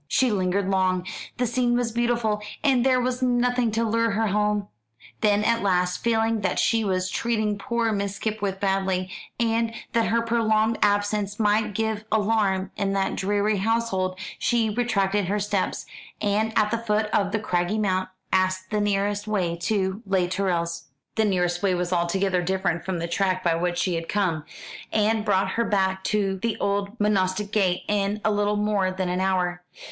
She 0.07 0.31
lingered 0.31 0.67
long. 0.67 1.05
The 1.37 1.45
scene 1.45 1.77
was 1.77 1.91
beautiful, 1.91 2.41
and 2.63 2.83
there 2.83 2.99
was 2.99 3.21
nothing 3.21 3.69
to 3.73 3.83
lure 3.83 4.09
her 4.09 4.29
home. 4.29 4.67
Then, 5.19 5.43
at 5.43 5.61
last, 5.61 5.99
feeling 6.03 6.41
that 6.41 6.57
she 6.57 6.83
was 6.83 7.07
treating 7.07 7.55
poor 7.55 7.91
Miss 7.91 8.15
Skipwith 8.15 8.59
badly, 8.59 9.11
and 9.39 9.71
that 9.93 10.07
her 10.07 10.23
prolonged 10.23 10.79
absence 10.81 11.39
might 11.39 11.75
give 11.75 12.03
alarm 12.11 12.71
in 12.75 12.93
that 12.93 13.15
dreary 13.15 13.57
household, 13.57 14.19
she 14.39 14.71
retraced 14.71 15.27
her 15.27 15.37
steps, 15.39 15.85
and 16.19 16.51
at 16.57 16.71
the 16.71 16.79
foot 16.79 17.05
of 17.13 17.31
the 17.31 17.37
craggy 17.37 17.77
mount 17.77 18.09
asked 18.33 18.71
the 18.71 18.81
nearest 18.81 19.27
way 19.27 19.55
to 19.55 20.01
Les 20.07 20.25
Tourelles. 20.25 20.85
The 21.13 21.25
nearest 21.25 21.61
way 21.61 21.75
was 21.75 21.93
altogether 21.93 22.41
different 22.41 22.83
from 22.83 22.97
the 22.97 23.07
track 23.07 23.43
by 23.43 23.53
which 23.53 23.77
she 23.77 23.93
had 23.93 24.09
come, 24.09 24.45
and 24.91 25.23
brought 25.23 25.49
her 25.51 25.63
back 25.63 26.03
to 26.05 26.39
the 26.41 26.57
old 26.59 26.99
monastic 26.99 27.51
gate 27.51 27.83
in 27.87 28.19
a 28.25 28.31
little 28.31 28.55
more 28.57 28.89
than 28.89 29.07
an 29.07 29.21
hour. 29.21 29.61